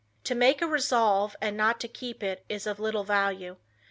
To 0.23 0.33
make 0.33 0.63
a 0.63 0.67
resolve 0.67 1.35
and 1.41 1.55
not 1.55 1.79
to 1.81 1.87
keep 1.87 2.23
it 2.23 2.43
is 2.49 2.65
of 2.65 2.79
little 2.79 3.03
value. 3.03 3.57